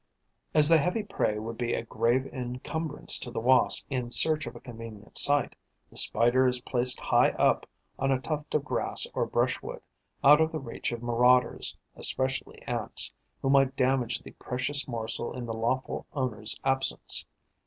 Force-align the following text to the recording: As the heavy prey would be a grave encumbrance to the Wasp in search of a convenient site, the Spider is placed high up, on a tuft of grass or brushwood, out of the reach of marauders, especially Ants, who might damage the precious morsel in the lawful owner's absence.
As 0.55 0.67
the 0.67 0.79
heavy 0.79 1.03
prey 1.03 1.37
would 1.37 1.59
be 1.59 1.75
a 1.75 1.83
grave 1.85 2.25
encumbrance 2.25 3.19
to 3.19 3.29
the 3.29 3.39
Wasp 3.39 3.85
in 3.87 4.09
search 4.09 4.47
of 4.47 4.55
a 4.55 4.59
convenient 4.59 5.15
site, 5.15 5.53
the 5.91 5.95
Spider 5.97 6.47
is 6.47 6.59
placed 6.61 6.99
high 6.99 7.29
up, 7.33 7.67
on 7.99 8.11
a 8.11 8.19
tuft 8.19 8.55
of 8.55 8.65
grass 8.65 9.05
or 9.13 9.27
brushwood, 9.27 9.83
out 10.23 10.41
of 10.41 10.51
the 10.51 10.59
reach 10.59 10.91
of 10.91 11.03
marauders, 11.03 11.77
especially 11.95 12.63
Ants, 12.63 13.11
who 13.43 13.49
might 13.51 13.75
damage 13.75 14.23
the 14.23 14.31
precious 14.31 14.87
morsel 14.87 15.35
in 15.37 15.45
the 15.45 15.53
lawful 15.53 16.07
owner's 16.13 16.59
absence. 16.65 17.27